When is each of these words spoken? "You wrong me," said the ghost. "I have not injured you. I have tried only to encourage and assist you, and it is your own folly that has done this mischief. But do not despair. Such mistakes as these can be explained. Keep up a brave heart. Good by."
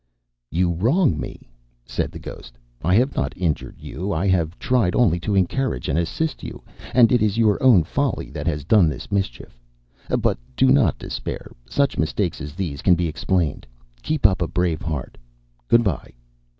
"You 0.49 0.71
wrong 0.73 1.19
me," 1.19 1.47
said 1.85 2.11
the 2.11 2.17
ghost. 2.17 2.57
"I 2.83 2.95
have 2.95 3.15
not 3.15 3.37
injured 3.37 3.75
you. 3.77 4.11
I 4.11 4.25
have 4.29 4.57
tried 4.57 4.95
only 4.95 5.19
to 5.19 5.35
encourage 5.35 5.87
and 5.87 5.99
assist 5.99 6.41
you, 6.41 6.63
and 6.95 7.11
it 7.11 7.21
is 7.21 7.37
your 7.37 7.61
own 7.61 7.83
folly 7.83 8.31
that 8.31 8.47
has 8.47 8.63
done 8.63 8.89
this 8.89 9.11
mischief. 9.11 9.59
But 10.09 10.39
do 10.55 10.71
not 10.71 10.97
despair. 10.97 11.51
Such 11.69 11.99
mistakes 11.99 12.41
as 12.41 12.55
these 12.55 12.81
can 12.81 12.95
be 12.95 13.07
explained. 13.07 13.67
Keep 14.01 14.25
up 14.25 14.41
a 14.41 14.47
brave 14.47 14.81
heart. 14.81 15.19
Good 15.67 15.83
by." 15.83 16.13